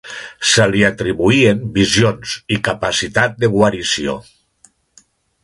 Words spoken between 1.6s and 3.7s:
visions i capacitat de